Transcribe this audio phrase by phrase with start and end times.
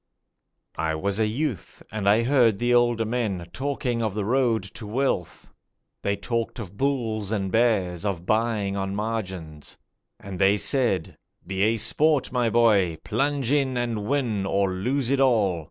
[0.79, 4.87] I was a youth, and I heard the older men talking of the road to
[4.87, 5.53] wealth;
[6.01, 9.77] They talked of bulls and bears, of buying on margins,
[10.19, 15.19] And they said, 'Be a sport, my boy, plunge in and win or lose it
[15.19, 15.59] all!